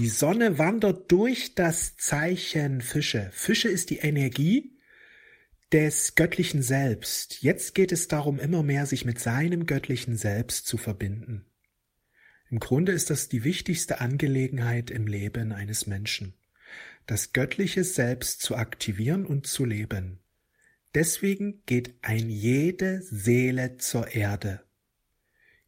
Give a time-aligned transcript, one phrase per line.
[0.00, 3.28] Die Sonne wandert durch das Zeichen Fische.
[3.34, 4.78] Fische ist die Energie
[5.72, 7.42] des göttlichen Selbst.
[7.42, 11.44] Jetzt geht es darum, immer mehr sich mit seinem göttlichen Selbst zu verbinden.
[12.48, 16.32] Im Grunde ist das die wichtigste Angelegenheit im Leben eines Menschen,
[17.06, 20.18] das göttliche Selbst zu aktivieren und zu leben.
[20.94, 24.62] Deswegen geht ein jede Seele zur Erde.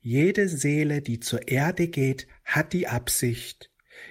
[0.01, 3.69] Jede Seele, die zur Erde geht, hat die Absicht,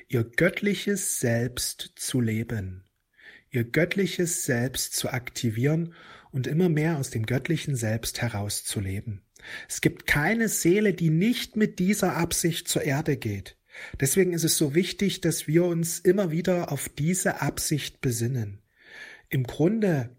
[0.07, 2.85] ihr göttliches Selbst zu leben,
[3.49, 5.93] ihr göttliches Selbst zu aktivieren
[6.31, 9.21] und immer mehr aus dem göttlichen Selbst herauszuleben.
[9.67, 13.57] Es gibt keine Seele, die nicht mit dieser Absicht zur Erde geht.
[13.99, 18.61] Deswegen ist es so wichtig, dass wir uns immer wieder auf diese Absicht besinnen.
[19.29, 20.15] Im Grunde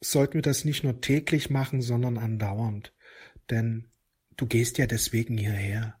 [0.00, 2.92] sollten wir das nicht nur täglich machen, sondern andauernd.
[3.50, 3.90] Denn
[4.40, 6.00] Du gehst ja deswegen hierher.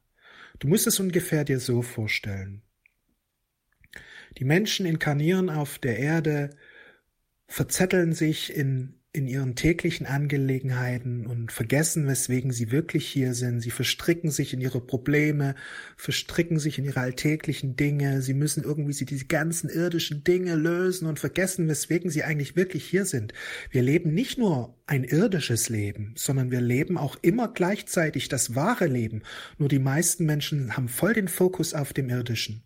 [0.60, 2.62] Du musst es ungefähr dir so vorstellen.
[4.38, 6.50] Die Menschen inkarnieren auf der Erde,
[7.46, 13.60] verzetteln sich in in ihren täglichen Angelegenheiten und vergessen, weswegen sie wirklich hier sind.
[13.60, 15.56] Sie verstricken sich in ihre Probleme,
[15.96, 18.22] verstricken sich in ihre alltäglichen Dinge.
[18.22, 22.84] Sie müssen irgendwie sie diese ganzen irdischen Dinge lösen und vergessen, weswegen sie eigentlich wirklich
[22.84, 23.32] hier sind.
[23.70, 28.86] Wir leben nicht nur ein irdisches Leben, sondern wir leben auch immer gleichzeitig das wahre
[28.86, 29.22] Leben.
[29.58, 32.62] Nur die meisten Menschen haben voll den Fokus auf dem irdischen.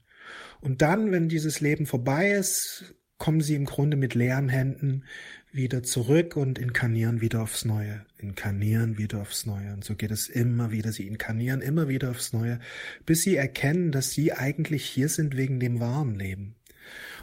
[0.65, 5.05] Und dann, wenn dieses Leben vorbei ist, kommen sie im Grunde mit leeren Händen
[5.53, 9.75] wieder zurück und inkarnieren wieder aufs Neue, inkarnieren wieder aufs Neue.
[9.75, 10.91] Und so geht es immer wieder.
[10.91, 12.61] Sie inkarnieren immer wieder aufs Neue,
[13.05, 16.55] bis sie erkennen, dass sie eigentlich hier sind wegen dem wahren Leben.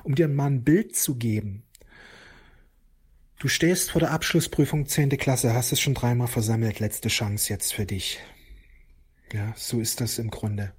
[0.04, 1.64] Um dir mal ein Bild zu geben.
[3.40, 7.74] Du stehst vor der Abschlussprüfung zehnte Klasse, hast es schon dreimal versammelt, letzte Chance jetzt
[7.74, 8.20] für dich.
[9.34, 10.74] Ja, so ist das im Grunde.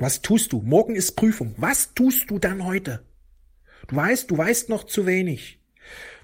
[0.00, 0.62] Was tust du?
[0.62, 1.54] Morgen ist Prüfung.
[1.58, 3.04] Was tust du dann heute?
[3.86, 5.60] Du weißt, du weißt noch zu wenig.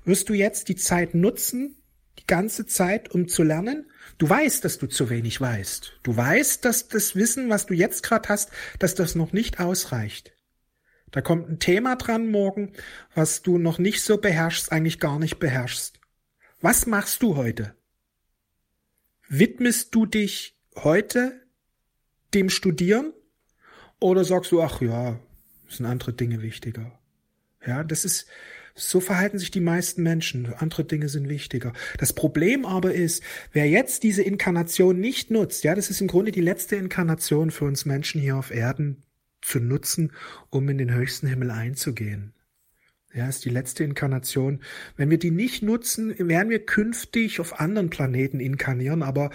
[0.07, 1.77] Wirst du jetzt die Zeit nutzen,
[2.19, 3.91] die ganze Zeit, um zu lernen?
[4.17, 6.01] Du weißt, dass du zu wenig weißt.
[6.03, 10.33] Du weißt, dass das Wissen, was du jetzt gerade hast, dass das noch nicht ausreicht.
[11.11, 12.73] Da kommt ein Thema dran morgen,
[13.15, 16.01] was du noch nicht so beherrschst, eigentlich gar nicht beherrschst.
[16.63, 17.75] Was machst du heute?
[19.29, 21.43] Widmest du dich heute
[22.33, 23.13] dem Studieren?
[24.01, 25.19] Oder sagst du, ach ja,
[25.69, 26.99] sind andere Dinge wichtiger?
[27.67, 28.27] Ja, das ist,
[28.75, 30.53] so verhalten sich die meisten Menschen.
[30.55, 31.73] Andere Dinge sind wichtiger.
[31.99, 36.31] Das Problem aber ist, wer jetzt diese Inkarnation nicht nutzt, ja, das ist im Grunde
[36.31, 39.03] die letzte Inkarnation für uns Menschen hier auf Erden
[39.41, 40.13] zu nutzen,
[40.51, 42.35] um in den höchsten Himmel einzugehen.
[43.15, 44.61] Ja, ist die letzte Inkarnation.
[44.97, 49.31] Wenn wir die nicht nutzen, werden wir künftig auf anderen Planeten inkarnieren, aber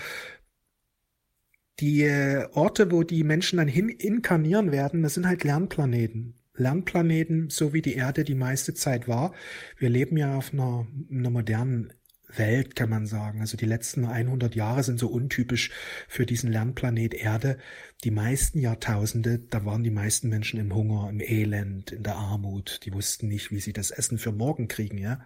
[1.80, 6.36] die äh, Orte, wo die Menschen dann hin inkarnieren werden, das sind halt Lernplaneten.
[6.56, 9.34] Lernplaneten, so wie die Erde die meiste Zeit war.
[9.78, 11.94] Wir leben ja auf einer, einer modernen
[12.38, 13.42] Welt, kann man sagen.
[13.42, 15.72] Also die letzten 100 Jahre sind so untypisch
[16.08, 17.58] für diesen Lernplanet Erde.
[18.04, 22.80] Die meisten Jahrtausende, da waren die meisten Menschen im Hunger, im Elend, in der Armut.
[22.84, 25.24] Die wussten nicht, wie sie das Essen für morgen kriegen, ja.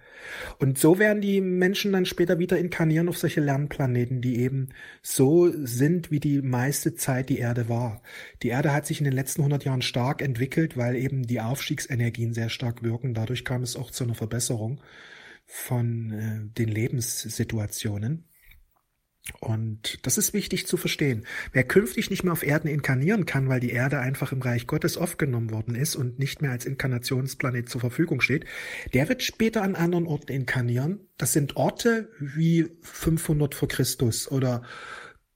[0.59, 4.69] Und so werden die Menschen dann später wieder inkarnieren auf solche Lernplaneten, die eben
[5.01, 8.01] so sind, wie die meiste Zeit die Erde war.
[8.43, 12.33] Die Erde hat sich in den letzten 100 Jahren stark entwickelt, weil eben die Aufstiegsenergien
[12.33, 13.13] sehr stark wirken.
[13.13, 14.81] Dadurch kam es auch zu einer Verbesserung
[15.45, 18.29] von äh, den Lebenssituationen.
[19.39, 21.25] Und das ist wichtig zu verstehen.
[21.51, 24.97] Wer künftig nicht mehr auf Erden inkarnieren kann, weil die Erde einfach im Reich Gottes
[24.97, 28.45] aufgenommen worden ist und nicht mehr als Inkarnationsplanet zur Verfügung steht,
[28.93, 31.07] der wird später an anderen Orten inkarnieren.
[31.17, 34.61] Das sind Orte wie 500 vor Christus oder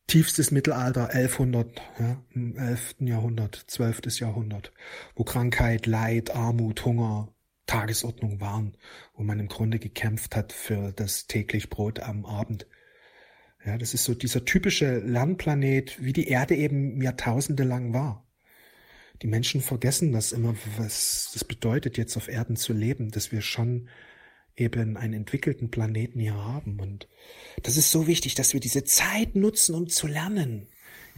[0.06, 2.96] tiefstes Mittelalter 1100, ja, im 11.
[3.00, 4.20] Jahrhundert, 12.
[4.20, 4.72] Jahrhundert,
[5.16, 7.34] wo Krankheit, Leid, Armut, Hunger,
[7.70, 8.76] Tagesordnung waren,
[9.14, 12.66] wo man im Grunde gekämpft hat für das täglich Brot am Abend.
[13.64, 18.26] Ja, das ist so dieser typische Lernplanet, wie die Erde eben Jahrtausende lang war.
[19.22, 23.42] Die Menschen vergessen das immer, was das bedeutet, jetzt auf Erden zu leben, dass wir
[23.42, 23.90] schon
[24.56, 26.80] eben einen entwickelten Planeten hier haben.
[26.80, 27.08] Und
[27.62, 30.68] das ist so wichtig, dass wir diese Zeit nutzen, um zu lernen.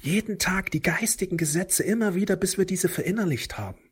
[0.02, 3.91] Jeden Tag die geistigen Gesetze immer wieder, bis wir diese verinnerlicht haben.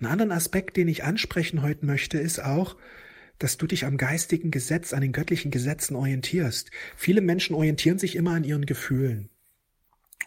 [0.00, 2.76] Ein anderen Aspekt, den ich ansprechen heute möchte, ist auch,
[3.38, 6.70] dass du dich am geistigen Gesetz, an den göttlichen Gesetzen orientierst.
[6.96, 9.30] Viele Menschen orientieren sich immer an ihren Gefühlen.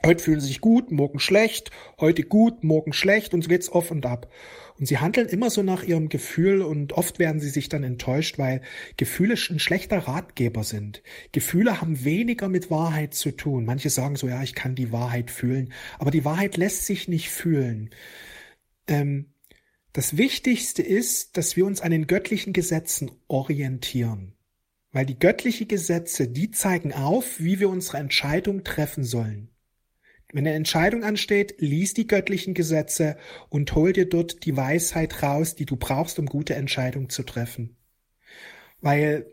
[0.04, 1.70] Heute fühlen sie sich gut, morgen schlecht,
[2.00, 4.32] heute gut, morgen schlecht und so geht's auf und ab.
[4.80, 8.40] Und sie handeln immer so nach ihrem Gefühl und oft werden sie sich dann enttäuscht,
[8.40, 8.62] weil
[8.98, 11.04] Gefühle ein schlechter Ratgeber sind.
[11.34, 13.64] Gefühle haben weniger mit Wahrheit zu tun.
[13.64, 17.30] Manche sagen so, ja, ich kann die Wahrheit fühlen, aber die Wahrheit lässt sich nicht
[17.30, 17.92] fühlen.
[18.88, 19.28] ähm,
[19.94, 24.34] das Wichtigste ist, dass wir uns an den göttlichen Gesetzen orientieren.
[24.94, 29.50] Weil die göttlichen Gesetze, die zeigen auf, wie wir unsere Entscheidung treffen sollen.
[30.34, 33.18] Wenn eine Entscheidung ansteht, lies die göttlichen Gesetze
[33.50, 37.76] und hol dir dort die Weisheit raus, die du brauchst, um gute Entscheidungen zu treffen.
[38.80, 39.26] Weil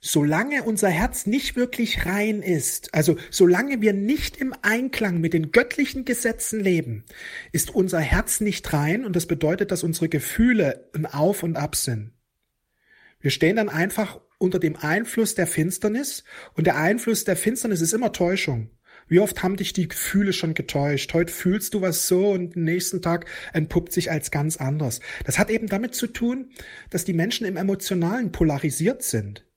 [0.00, 5.52] solange unser Herz nicht wirklich rein ist, also solange wir nicht im Einklang mit den
[5.52, 7.04] göttlichen Gesetzen leben,
[7.52, 11.76] ist unser Herz nicht rein und das bedeutet, dass unsere Gefühle im Auf und Ab
[11.76, 12.12] sind.
[13.20, 16.24] Wir stehen dann einfach unter dem Einfluss der Finsternis
[16.54, 18.70] und der Einfluss der Finsternis ist immer Täuschung.
[19.08, 21.14] Wie oft haben dich die Gefühle schon getäuscht?
[21.14, 25.00] Heute fühlst du was so und am nächsten Tag entpuppt sich als ganz anders.
[25.24, 26.50] Das hat eben damit zu tun,
[26.90, 29.47] dass die Menschen im Emotionalen polarisiert sind.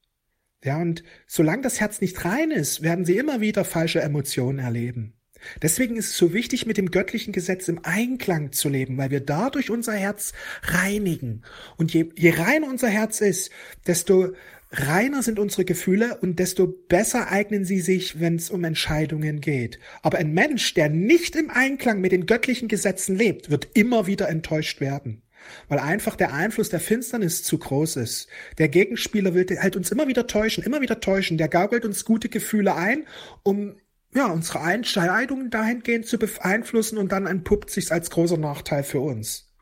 [0.64, 5.14] Ja, und solange das Herz nicht rein ist, werden sie immer wieder falsche Emotionen erleben.
[5.62, 9.22] Deswegen ist es so wichtig, mit dem göttlichen Gesetz im Einklang zu leben, weil wir
[9.22, 11.42] dadurch unser Herz reinigen.
[11.78, 13.50] Und je, je reiner unser Herz ist,
[13.88, 14.34] desto
[14.70, 19.80] reiner sind unsere Gefühle und desto besser eignen sie sich, wenn es um Entscheidungen geht.
[20.04, 24.30] Aber ein Mensch, der nicht im Einklang mit den göttlichen Gesetzen lebt, wird immer wieder
[24.30, 25.24] enttäuscht werden
[25.68, 28.28] weil einfach der Einfluss der Finsternis zu groß ist.
[28.58, 31.38] Der Gegenspieler will halt uns immer wieder täuschen, immer wieder täuschen.
[31.38, 33.06] Der gaukelt uns gute Gefühle ein,
[33.44, 33.76] um
[34.14, 39.54] ja, unsere Entscheidungen dahingehend zu beeinflussen und dann entpuppt sich als großer Nachteil für uns.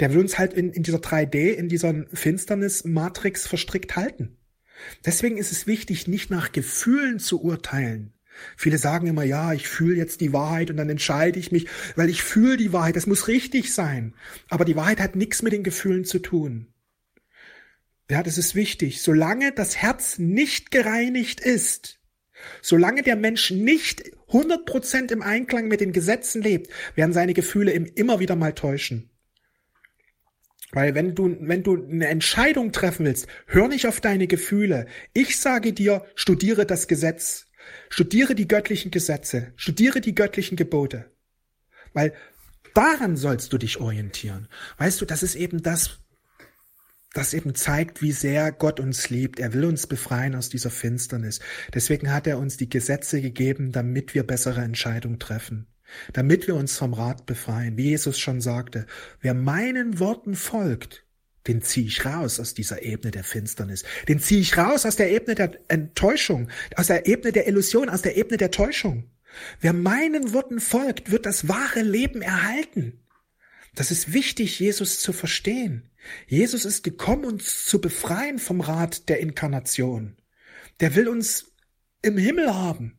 [0.00, 4.36] Der will uns halt in, in dieser 3D, in dieser Finsternis-Matrix verstrickt halten.
[5.04, 8.12] Deswegen ist es wichtig, nicht nach Gefühlen zu urteilen,
[8.56, 12.10] Viele sagen immer, ja, ich fühle jetzt die Wahrheit und dann entscheide ich mich, weil
[12.10, 14.14] ich fühle die Wahrheit, das muss richtig sein.
[14.48, 16.72] Aber die Wahrheit hat nichts mit den Gefühlen zu tun.
[18.10, 19.00] Ja, das ist wichtig.
[19.02, 22.00] Solange das Herz nicht gereinigt ist,
[22.60, 27.86] solange der Mensch nicht 100% im Einklang mit den Gesetzen lebt, werden seine Gefühle ihm
[27.94, 29.10] immer wieder mal täuschen.
[30.72, 34.86] Weil wenn du, wenn du eine Entscheidung treffen willst, hör nicht auf deine Gefühle.
[35.12, 37.46] Ich sage dir, studiere das Gesetz.
[37.88, 41.10] Studiere die göttlichen Gesetze, studiere die göttlichen Gebote,
[41.92, 42.12] weil
[42.74, 44.48] daran sollst du dich orientieren.
[44.78, 45.98] Weißt du, das ist eben das,
[47.12, 49.38] das eben zeigt, wie sehr Gott uns liebt.
[49.38, 51.40] Er will uns befreien aus dieser Finsternis.
[51.74, 55.66] Deswegen hat er uns die Gesetze gegeben, damit wir bessere Entscheidungen treffen,
[56.12, 57.76] damit wir uns vom Rat befreien.
[57.76, 58.86] Wie Jesus schon sagte,
[59.20, 61.04] wer meinen Worten folgt,
[61.46, 63.84] den ziehe ich raus aus dieser Ebene der Finsternis.
[64.08, 68.02] Den ziehe ich raus aus der Ebene der Enttäuschung, aus der Ebene der Illusion, aus
[68.02, 69.10] der Ebene der Täuschung.
[69.60, 73.00] Wer meinen Worten folgt, wird das wahre Leben erhalten.
[73.74, 75.90] Das ist wichtig, Jesus zu verstehen.
[76.26, 80.16] Jesus ist gekommen, uns zu befreien vom Rat der Inkarnation.
[80.80, 81.52] Der will uns
[82.02, 82.98] im Himmel haben.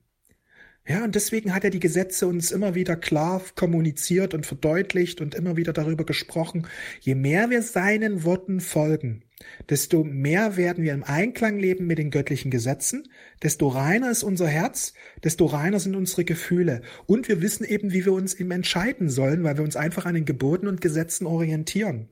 [0.86, 5.34] Ja, und deswegen hat er die Gesetze uns immer wieder klar kommuniziert und verdeutlicht und
[5.34, 6.68] immer wieder darüber gesprochen.
[7.00, 9.24] Je mehr wir seinen Worten folgen,
[9.70, 13.08] desto mehr werden wir im Einklang leben mit den göttlichen Gesetzen,
[13.42, 14.94] desto reiner ist unser Herz,
[15.24, 16.82] desto reiner sind unsere Gefühle.
[17.06, 20.16] Und wir wissen eben, wie wir uns eben entscheiden sollen, weil wir uns einfach an
[20.16, 22.10] den Geboten und Gesetzen orientieren.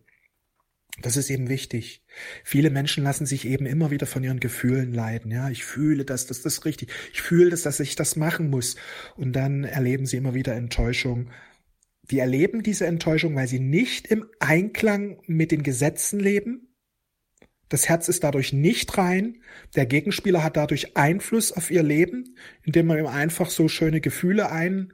[0.99, 2.03] Das ist eben wichtig.
[2.43, 5.31] Viele Menschen lassen sich eben immer wieder von ihren Gefühlen leiden.
[5.31, 6.91] Ja, ich fühle das, das ist richtig.
[7.13, 8.75] Ich fühle das, dass ich das machen muss.
[9.15, 11.29] Und dann erleben sie immer wieder Enttäuschung.
[12.03, 16.67] Die erleben diese Enttäuschung, weil sie nicht im Einklang mit den Gesetzen leben.
[17.69, 19.37] Das Herz ist dadurch nicht rein.
[19.75, 24.51] Der Gegenspieler hat dadurch Einfluss auf ihr Leben, indem man ihm einfach so schöne Gefühle
[24.51, 24.93] ein,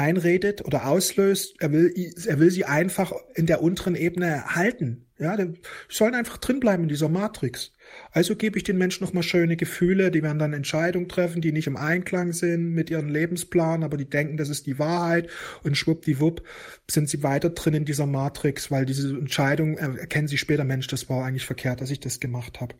[0.00, 1.56] einredet oder auslöst.
[1.60, 1.92] Er will,
[2.26, 5.06] er will sie einfach in der unteren Ebene halten.
[5.18, 7.72] Ja, die sollen einfach drinbleiben in dieser Matrix.
[8.10, 11.66] Also gebe ich den Menschen nochmal schöne Gefühle, die werden dann Entscheidungen treffen, die nicht
[11.66, 15.28] im Einklang sind mit ihrem Lebensplan, aber die denken, das ist die Wahrheit
[15.62, 16.42] und schwuppdiwupp
[16.90, 21.10] sind sie weiter drin in dieser Matrix, weil diese Entscheidung erkennen sie später, Mensch, das
[21.10, 22.74] war eigentlich verkehrt, dass ich das gemacht habe.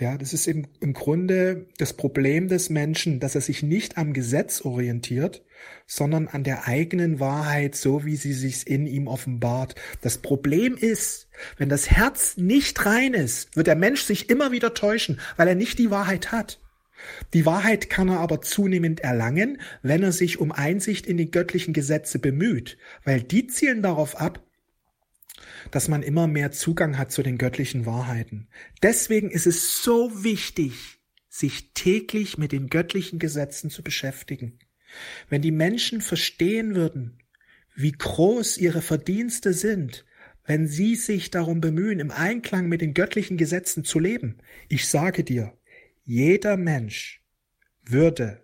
[0.00, 4.12] Ja, das ist im, im Grunde das Problem des Menschen, dass er sich nicht am
[4.12, 5.42] Gesetz orientiert,
[5.88, 9.74] sondern an der eigenen Wahrheit, so wie sie sich in ihm offenbart.
[10.00, 14.72] Das Problem ist, wenn das Herz nicht rein ist, wird der Mensch sich immer wieder
[14.72, 16.60] täuschen, weil er nicht die Wahrheit hat.
[17.34, 21.74] Die Wahrheit kann er aber zunehmend erlangen, wenn er sich um Einsicht in die göttlichen
[21.74, 24.40] Gesetze bemüht, weil die zielen darauf ab,
[25.70, 28.48] dass man immer mehr Zugang hat zu den göttlichen Wahrheiten.
[28.82, 34.58] Deswegen ist es so wichtig, sich täglich mit den göttlichen Gesetzen zu beschäftigen.
[35.28, 37.18] Wenn die Menschen verstehen würden,
[37.74, 40.04] wie groß ihre Verdienste sind,
[40.44, 45.22] wenn sie sich darum bemühen, im Einklang mit den göttlichen Gesetzen zu leben, ich sage
[45.22, 45.52] dir,
[46.04, 47.22] jeder Mensch
[47.84, 48.42] würde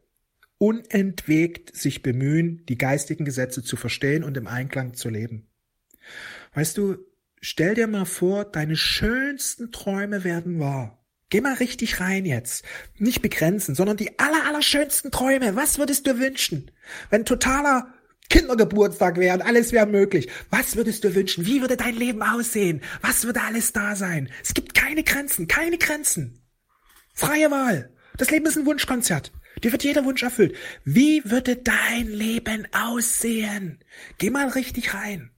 [0.58, 5.48] unentwegt sich bemühen, die geistigen Gesetze zu verstehen und im Einklang zu leben.
[6.54, 6.96] Weißt du,
[7.40, 11.04] stell dir mal vor, deine schönsten Träume werden wahr.
[11.30, 12.64] Geh mal richtig rein jetzt.
[12.96, 15.56] Nicht begrenzen, sondern die aller, aller schönsten Träume.
[15.56, 16.70] Was würdest du wünschen?
[17.10, 17.92] Wenn totaler
[18.30, 20.28] Kindergeburtstag wäre und alles wäre möglich.
[20.50, 21.46] Was würdest du wünschen?
[21.46, 22.82] Wie würde dein Leben aussehen?
[23.02, 24.30] Was würde alles da sein?
[24.42, 26.40] Es gibt keine Grenzen, keine Grenzen.
[27.14, 27.92] Freie Wahl.
[28.16, 29.32] Das Leben ist ein Wunschkonzert.
[29.62, 30.56] Dir wird jeder Wunsch erfüllt.
[30.84, 33.80] Wie würde dein Leben aussehen?
[34.18, 35.30] Geh mal richtig rein.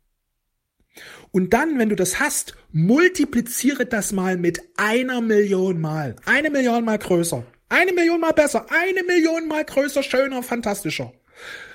[1.36, 6.16] Und dann, wenn du das hast, multipliziere das mal mit einer Million Mal.
[6.24, 7.44] Eine Million Mal größer.
[7.68, 8.64] Eine Million Mal besser.
[8.70, 11.12] Eine Million Mal größer, schöner, fantastischer.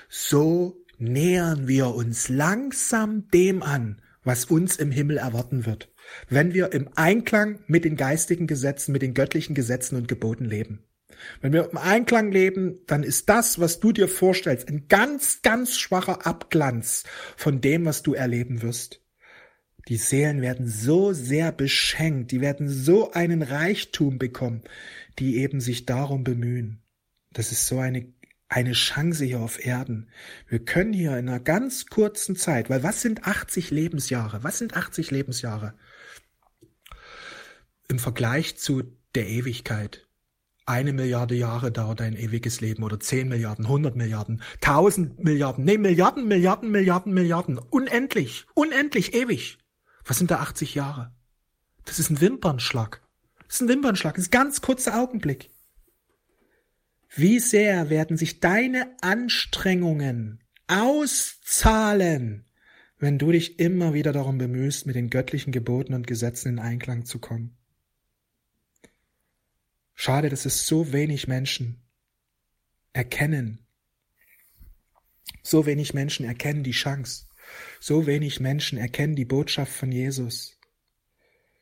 [0.10, 5.94] So nähern wir uns langsam dem an, was uns im Himmel erwarten wird,
[6.28, 10.80] wenn wir im Einklang mit den geistigen Gesetzen, mit den göttlichen Gesetzen und Geboten leben.
[11.40, 15.78] Wenn wir im Einklang leben, dann ist das, was du dir vorstellst, ein ganz, ganz
[15.78, 17.04] schwacher Abglanz
[17.38, 19.01] von dem, was du erleben wirst.
[19.88, 24.62] Die Seelen werden so sehr beschenkt, die werden so einen Reichtum bekommen,
[25.20, 26.82] die eben sich darum bemühen.
[27.32, 28.06] Das ist so eine,
[28.48, 30.10] eine Chance hier auf Erden.
[30.48, 34.44] Wir können hier in einer ganz kurzen Zeit, weil was sind 80 Lebensjahre?
[34.44, 35.74] Was sind 80 Lebensjahre?
[37.88, 38.84] Im Vergleich zu
[39.16, 40.08] der Ewigkeit
[40.66, 45.78] eine Milliarde Jahre dauert ein ewiges Leben oder zehn Milliarden, hundert Milliarden, tausend Milliarden, nee,
[45.78, 49.58] Milliarden, Milliarden, Milliarden, Milliarden, unendlich, unendlich, ewig.
[50.06, 51.14] Was sind da 80 Jahre?
[51.86, 53.02] Das ist ein Wimpernschlag.
[53.48, 55.50] Das ist ein Wimpernschlag, das ist ein ganz kurzer Augenblick.
[57.14, 62.46] Wie sehr werden sich deine Anstrengungen auszahlen,
[62.98, 67.04] wenn du dich immer wieder darum bemühst, mit den göttlichen Geboten und Gesetzen in Einklang
[67.04, 67.58] zu kommen?
[69.96, 71.84] Schade, dass es so wenig Menschen
[72.94, 73.68] erkennen.
[75.44, 77.26] So wenig Menschen erkennen die Chance.
[77.80, 80.58] So wenig Menschen erkennen die Botschaft von Jesus.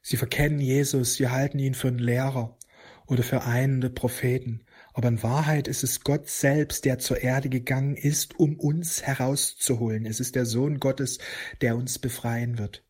[0.01, 2.57] Sie verkennen Jesus, sie halten ihn für einen Lehrer
[3.05, 4.65] oder für einen der Propheten.
[4.93, 10.05] Aber in Wahrheit ist es Gott selbst, der zur Erde gegangen ist, um uns herauszuholen.
[10.05, 11.19] Es ist der Sohn Gottes,
[11.61, 12.83] der uns befreien wird.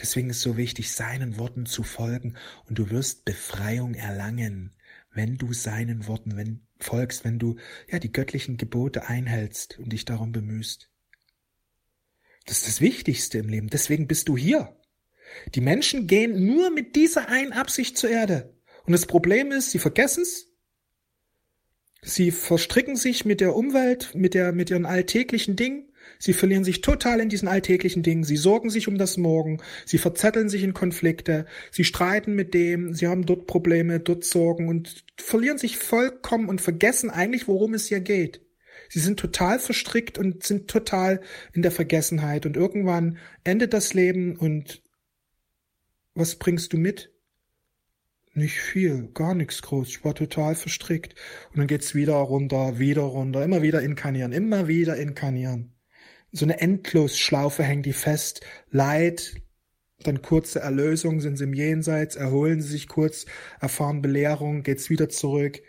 [0.00, 2.34] Deswegen ist es so wichtig, seinen Worten zu folgen
[2.66, 4.74] und du wirst Befreiung erlangen,
[5.12, 7.56] wenn du seinen Worten wenn, folgst, wenn du
[7.90, 10.91] ja die göttlichen Gebote einhältst und dich darum bemühst.
[12.46, 13.68] Das ist das Wichtigste im Leben.
[13.68, 14.76] Deswegen bist du hier.
[15.54, 18.54] Die Menschen gehen nur mit dieser einen Absicht zur Erde.
[18.84, 20.48] Und das Problem ist, sie vergessen es.
[22.04, 25.92] Sie verstricken sich mit der Umwelt, mit der, mit ihren alltäglichen Dingen.
[26.18, 28.24] Sie verlieren sich total in diesen alltäglichen Dingen.
[28.24, 29.60] Sie sorgen sich um das Morgen.
[29.86, 31.46] Sie verzetteln sich in Konflikte.
[31.70, 32.94] Sie streiten mit dem.
[32.94, 37.86] Sie haben dort Probleme, dort Sorgen und verlieren sich vollkommen und vergessen eigentlich, worum es
[37.86, 38.40] hier geht.
[38.92, 41.20] Sie sind total verstrickt und sind total
[41.52, 42.44] in der Vergessenheit.
[42.44, 44.82] Und irgendwann endet das Leben und
[46.14, 47.10] was bringst du mit?
[48.34, 49.88] Nicht viel, gar nichts groß.
[49.88, 51.14] Ich war total verstrickt.
[51.50, 55.72] Und dann geht's wieder runter, wieder runter, immer wieder inkarnieren, immer wieder inkarnieren
[56.32, 58.40] so eine Endlosschlaufe hängt die fest.
[58.70, 59.34] Leid,
[60.02, 63.26] dann kurze Erlösung, sind sie im Jenseits, erholen sie sich kurz,
[63.60, 65.62] erfahren Belehrung, geht's wieder zurück.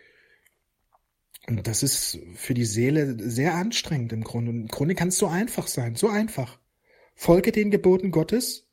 [1.47, 4.51] Und das ist für die Seele sehr anstrengend im Grunde.
[4.51, 6.59] Und im Grunde kann es so einfach sein, so einfach.
[7.15, 8.67] Folge den Geboten Gottes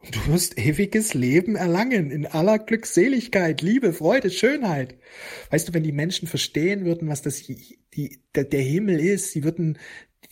[0.00, 4.96] und du wirst ewiges Leben erlangen in aller Glückseligkeit, Liebe, Freude, Schönheit.
[5.50, 9.42] Weißt du, wenn die Menschen verstehen würden, was das die, der, der Himmel ist, sie
[9.42, 9.78] würden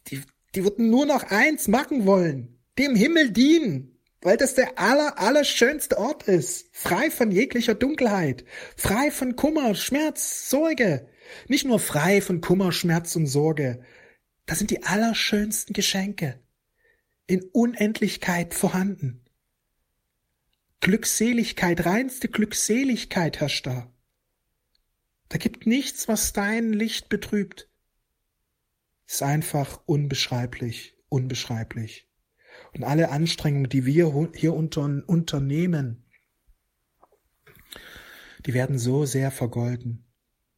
[0.08, 0.20] die,
[0.54, 2.60] die würden nur noch eins machen wollen.
[2.78, 3.92] Dem Himmel dienen.
[4.22, 6.68] Weil das der aller, allerschönste Ort ist.
[6.72, 8.44] Frei von jeglicher Dunkelheit.
[8.76, 11.08] Frei von Kummer, Schmerz, Sorge.
[11.48, 13.84] Nicht nur frei von Kummer, Schmerz und Sorge.
[14.46, 16.40] Das sind die allerschönsten Geschenke.
[17.26, 19.24] In Unendlichkeit vorhanden.
[20.80, 23.92] Glückseligkeit, reinste Glückseligkeit herrscht da.
[25.28, 27.68] Da gibt nichts, was dein Licht betrübt
[29.06, 32.08] ist einfach unbeschreiblich, unbeschreiblich.
[32.74, 36.04] Und alle Anstrengungen, die wir hier unter, unternehmen,
[38.44, 40.05] die werden so sehr vergolden.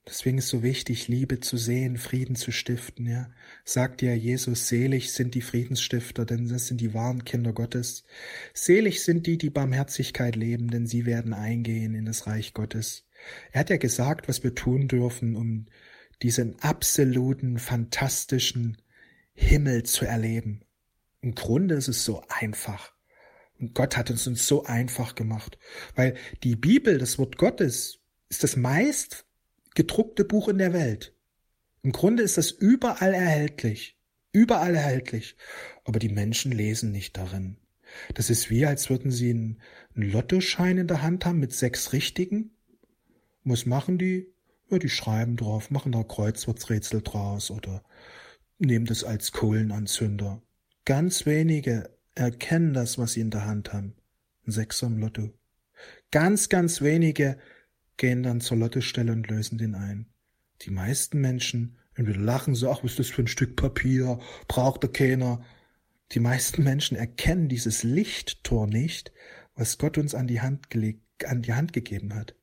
[0.09, 3.31] Deswegen ist so wichtig, Liebe zu sehen, Frieden zu stiften, ja.
[3.65, 8.05] Sagt ja Jesus, selig sind die Friedensstifter, denn das sind die wahren Kinder Gottes.
[8.55, 13.07] Selig sind die, die Barmherzigkeit leben, denn sie werden eingehen in das Reich Gottes.
[13.53, 15.67] Er hat ja gesagt, was wir tun dürfen, um
[16.23, 18.79] diesen absoluten, fantastischen
[19.35, 20.63] Himmel zu erleben.
[21.21, 22.95] Im Grunde ist es so einfach.
[23.61, 25.59] Und Gott hat es uns so einfach gemacht.
[25.95, 27.99] Weil die Bibel, das Wort Gottes,
[28.31, 29.28] ist das meist
[29.75, 31.15] gedruckte Buch in der Welt.
[31.83, 33.97] Im Grunde ist das überall erhältlich.
[34.33, 35.37] Überall erhältlich.
[35.85, 37.57] Aber die Menschen lesen nicht darin.
[38.15, 39.61] Das ist wie, als würden sie einen,
[39.95, 42.51] Lottoschein in der Hand haben mit sechs Richtigen.
[43.43, 44.33] Was machen die?
[44.71, 47.83] Ja, die schreiben drauf, machen da Kreuzworträtsel draus oder
[48.59, 50.43] nehmen das als Kohlenanzünder.
[50.85, 53.95] Ganz wenige erkennen das, was sie in der Hand haben.
[54.47, 55.33] Ein Sechser im Lotto.
[56.11, 57.39] Ganz, ganz wenige
[57.99, 60.07] gehen dann zur Lottostelle und lösen den ein.
[60.63, 64.85] Die meisten Menschen entweder lachen so, ach, was ist das für ein Stück Papier, braucht
[64.85, 65.45] er keiner.
[66.13, 69.13] Die meisten Menschen erkennen dieses Lichttor nicht,
[69.55, 72.35] was Gott uns an die Hand gelegt, an die Hand gegeben hat.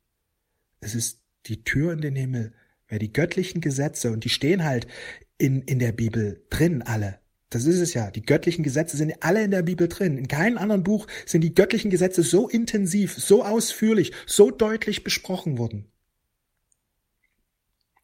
[0.81, 2.53] Es ist die Tür in den Himmel.
[2.87, 4.87] Wer die göttlichen Gesetze, und die stehen halt
[5.37, 7.19] in, in der Bibel drin, alle.
[7.55, 8.11] Das ist es ja.
[8.11, 10.17] Die göttlichen Gesetze sind alle in der Bibel drin.
[10.17, 15.57] In keinem anderen Buch sind die göttlichen Gesetze so intensiv, so ausführlich, so deutlich besprochen
[15.57, 15.89] worden.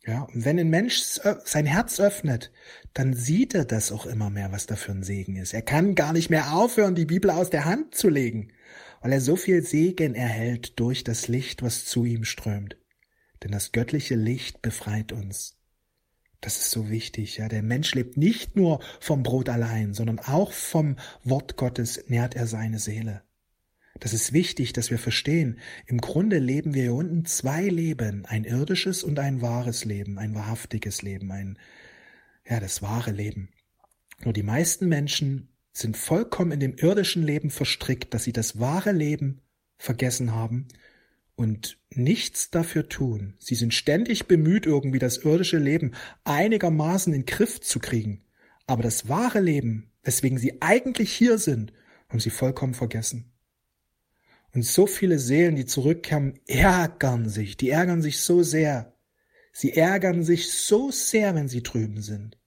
[0.08, 1.02] Ja, und wenn ein Mensch
[1.44, 2.54] sein Herz öffnet,
[2.94, 5.54] dann sieht er das auch immer mehr, was da für ein Segen ist.
[5.54, 8.54] Er kann gar nicht mehr aufhören, die Bibel aus der Hand zu legen,
[9.02, 12.78] weil er so viel Segen erhält durch das Licht, was zu ihm strömt.
[13.44, 15.61] Denn das göttliche Licht befreit uns.
[16.42, 17.48] Das ist so wichtig, ja.
[17.48, 22.48] Der Mensch lebt nicht nur vom Brot allein, sondern auch vom Wort Gottes nährt er
[22.48, 23.22] seine Seele.
[24.00, 28.46] Das ist wichtig, dass wir verstehen, im Grunde leben wir hier unten zwei Leben, ein
[28.46, 31.60] irdisches und ein wahres Leben, ein wahrhaftiges Leben, ein,
[32.50, 33.50] ja, das wahre Leben.
[34.24, 38.92] Nur die meisten Menschen sind vollkommen in dem irdischen Leben verstrickt, dass sie das wahre
[38.92, 39.42] Leben
[39.78, 40.68] vergessen haben
[41.42, 43.34] und nichts dafür tun.
[43.40, 45.94] Sie sind ständig bemüht, irgendwie das irdische Leben
[46.24, 48.24] einigermaßen in den Griff zu kriegen.
[48.68, 51.74] Aber das wahre Leben, weswegen sie eigentlich hier sind,
[52.10, 53.32] haben sie vollkommen vergessen.
[54.54, 58.94] Und so viele Seelen, die zurückkommen, ärgern sich, die ärgern sich so sehr.
[59.52, 62.38] Sie ärgern sich so sehr, wenn sie drüben sind.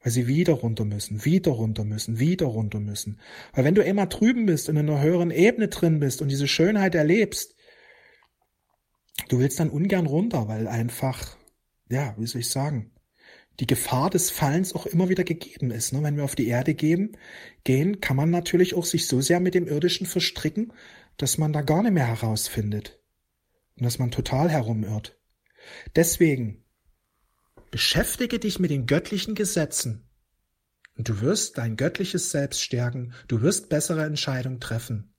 [0.00, 3.18] Weil sie wieder runter müssen, wieder runter müssen, wieder runter müssen.
[3.52, 6.46] Weil wenn du immer drüben bist und in einer höheren Ebene drin bist und diese
[6.46, 7.55] Schönheit erlebst,
[9.28, 11.36] du willst dann ungern runter, weil einfach,
[11.88, 12.92] ja, wie soll ich sagen,
[13.60, 15.92] die Gefahr des Fallens auch immer wieder gegeben ist.
[15.92, 16.02] Ne?
[16.02, 17.16] Wenn wir auf die Erde gehen,
[17.64, 20.72] gehen, kann man natürlich auch sich so sehr mit dem Irdischen verstricken,
[21.16, 23.00] dass man da gar nicht mehr herausfindet
[23.76, 25.18] und dass man total herumirrt.
[25.94, 26.64] Deswegen
[27.70, 30.08] beschäftige dich mit den göttlichen Gesetzen
[30.96, 35.14] und du wirst dein göttliches Selbst stärken, du wirst bessere Entscheidungen treffen.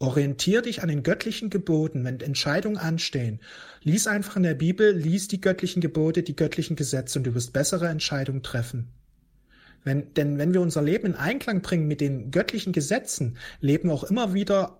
[0.00, 3.38] Orientier dich an den göttlichen Geboten, wenn Entscheidungen anstehen.
[3.82, 7.52] Lies einfach in der Bibel, lies die göttlichen Gebote, die göttlichen Gesetze und du wirst
[7.52, 8.88] bessere Entscheidungen treffen.
[9.84, 13.94] Wenn, denn wenn wir unser Leben in Einklang bringen mit den göttlichen Gesetzen, leben wir
[13.94, 14.78] auch immer wieder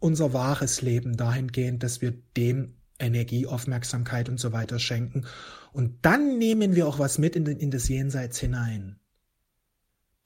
[0.00, 5.24] unser wahres Leben dahingehend, dass wir dem Energie, Aufmerksamkeit und so weiter schenken.
[5.72, 8.96] Und dann nehmen wir auch was mit in, in das Jenseits hinein.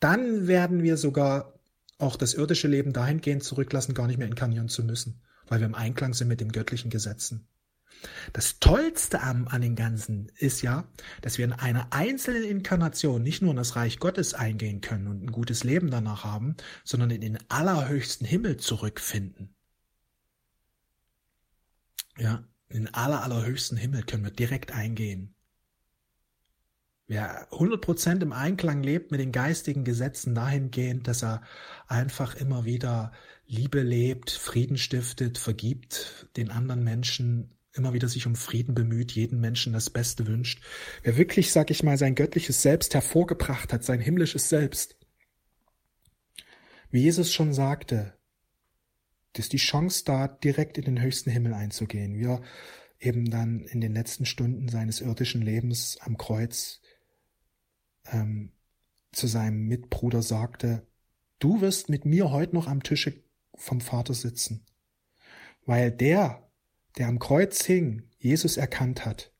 [0.00, 1.55] Dann werden wir sogar
[1.98, 5.74] auch das irdische Leben dahingehend zurücklassen, gar nicht mehr inkarnieren zu müssen, weil wir im
[5.74, 7.48] Einklang sind mit den göttlichen Gesetzen.
[8.32, 10.86] Das Tollste am, an den Ganzen ist ja,
[11.22, 15.22] dass wir in einer einzelnen Inkarnation nicht nur in das Reich Gottes eingehen können und
[15.22, 19.54] ein gutes Leben danach haben, sondern in den allerhöchsten Himmel zurückfinden.
[22.18, 25.35] Ja, in den aller, allerhöchsten Himmel können wir direkt eingehen.
[27.08, 31.42] Wer 100% im Einklang lebt mit den geistigen Gesetzen dahingehend, dass er
[31.86, 33.12] einfach immer wieder
[33.46, 39.40] Liebe lebt, Frieden stiftet, vergibt den anderen Menschen, immer wieder sich um Frieden bemüht, jeden
[39.40, 40.62] Menschen das Beste wünscht.
[41.04, 44.96] Wer wirklich, sag ich mal, sein göttliches Selbst hervorgebracht hat, sein himmlisches Selbst.
[46.90, 48.14] Wie Jesus schon sagte,
[49.36, 52.18] ist die Chance da, direkt in den höchsten Himmel einzugehen.
[52.18, 52.42] Wie er
[52.98, 56.80] eben dann in den letzten Stunden seines irdischen Lebens am Kreuz
[58.12, 58.52] ähm,
[59.12, 60.86] zu seinem Mitbruder sagte,
[61.38, 63.22] du wirst mit mir heute noch am Tische
[63.54, 64.66] vom Vater sitzen.
[65.64, 66.50] Weil der,
[66.98, 69.32] der am Kreuz hing, Jesus erkannt hat.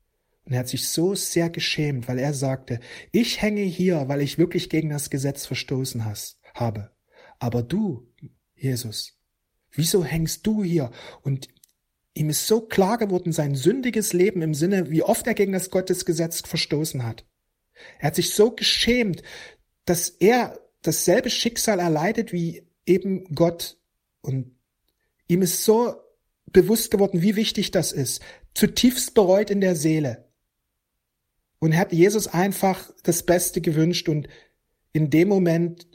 [0.45, 2.81] Und er hat sich so sehr geschämt, weil er sagte,
[3.13, 6.93] ich hänge hier, weil ich wirklich gegen das Gesetz verstoßen hast, habe.
[7.39, 8.09] Aber du,
[8.55, 9.17] Jesus,
[9.77, 10.91] Wieso hängst du hier?
[11.23, 11.49] Und
[12.15, 15.71] ihm ist so klar geworden, sein sündiges Leben im Sinne, wie oft er gegen das
[15.71, 17.27] Gottesgesetz verstoßen hat.
[17.99, 19.23] Er hat sich so geschämt,
[19.85, 23.79] dass er dasselbe Schicksal erleidet wie eben Gott.
[24.21, 24.57] Und
[25.29, 25.97] ihm ist so
[26.47, 28.23] bewusst geworden, wie wichtig das ist.
[28.55, 30.27] Zutiefst bereut in der Seele.
[31.59, 34.29] Und er hat Jesus einfach das Beste gewünscht und
[34.93, 35.87] in dem Moment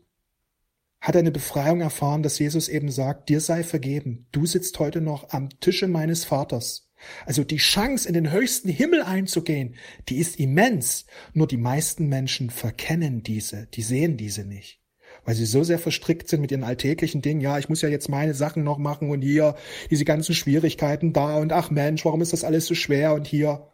[0.99, 4.27] hat er eine Befreiung erfahren, dass Jesus eben sagt, dir sei vergeben.
[4.31, 6.90] Du sitzt heute noch am Tische meines Vaters.
[7.25, 9.75] Also die Chance, in den höchsten Himmel einzugehen,
[10.09, 11.05] die ist immens.
[11.33, 14.79] Nur die meisten Menschen verkennen diese, die sehen diese nicht.
[15.25, 17.41] Weil sie so sehr verstrickt sind mit ihren alltäglichen Dingen.
[17.41, 19.55] Ja, ich muss ja jetzt meine Sachen noch machen und hier
[19.89, 23.70] diese ganzen Schwierigkeiten da und ach Mensch, warum ist das alles so schwer und hier.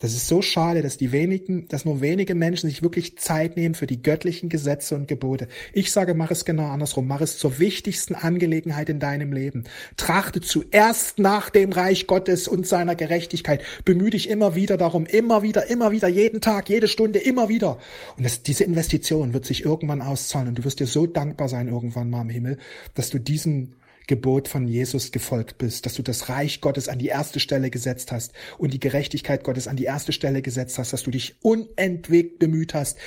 [0.00, 3.76] Das ist so schade, dass die wenigen, dass nur wenige Menschen sich wirklich Zeit nehmen
[3.76, 5.46] für die göttlichen Gesetze und Gebote.
[5.72, 7.06] Ich sage, mach es genau andersrum.
[7.06, 9.64] Mach es zur wichtigsten Angelegenheit in deinem Leben.
[9.96, 13.62] Trachte zuerst nach dem Reich Gottes und seiner Gerechtigkeit.
[13.84, 17.78] Bemühe dich immer wieder darum, immer wieder, immer wieder, jeden Tag, jede Stunde, immer wieder.
[18.16, 21.68] Und das, diese Investition wird sich irgendwann auszahlen und du wirst dir so dankbar sein
[21.68, 22.58] irgendwann mal im Himmel,
[22.94, 23.76] dass du diesen
[24.06, 28.12] Gebot von Jesus gefolgt bist, dass du das Reich Gottes an die erste Stelle gesetzt
[28.12, 32.38] hast und die Gerechtigkeit Gottes an die erste Stelle gesetzt hast, dass du dich unentwegt
[32.38, 32.98] bemüht hast,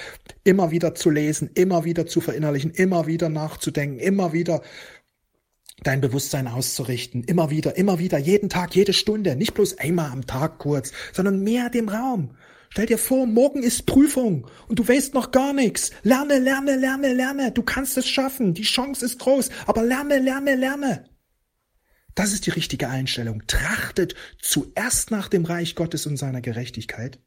[0.43, 4.61] immer wieder zu lesen, immer wieder zu verinnerlichen, immer wieder nachzudenken, immer wieder
[5.83, 10.25] dein Bewusstsein auszurichten, immer wieder, immer wieder, jeden Tag, jede Stunde, nicht bloß einmal am
[10.25, 12.31] Tag kurz, sondern mehr dem Raum.
[12.69, 15.91] Stell dir vor, morgen ist Prüfung und du weißt noch gar nichts.
[16.03, 17.51] Lerne, lerne, lerne, lerne.
[17.51, 18.53] Du kannst es schaffen.
[18.53, 19.49] Die Chance ist groß.
[19.65, 21.09] Aber lerne, lerne, lerne.
[22.13, 23.43] Das ist die richtige Einstellung.
[23.45, 27.19] Trachtet zuerst nach dem Reich Gottes und seiner Gerechtigkeit.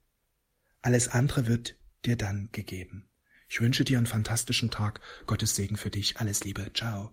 [0.83, 3.09] Alles andere wird dir dann gegeben.
[3.49, 5.01] Ich wünsche dir einen fantastischen Tag.
[5.27, 6.19] Gottes Segen für dich.
[6.19, 6.73] Alles Liebe.
[6.75, 7.09] Ciao.